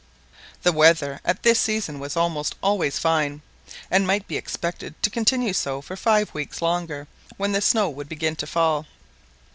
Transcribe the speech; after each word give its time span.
The 0.63 0.71
weather 0.71 1.21
at 1.23 1.43
this 1.43 1.59
season 1.59 1.99
was 1.99 2.17
almost 2.17 2.55
always 2.63 2.97
fine, 2.97 3.43
and 3.91 4.07
might 4.07 4.27
be 4.27 4.35
expected 4.35 4.95
to 5.03 5.11
continue 5.11 5.53
so 5.53 5.79
for 5.79 5.95
five 5.95 6.33
weeks 6.33 6.59
longer, 6.59 7.07
when 7.37 7.51
the 7.51 7.61
snow 7.61 7.87
would 7.87 8.09
begin 8.09 8.35
to 8.37 8.47
fall. 8.47 8.87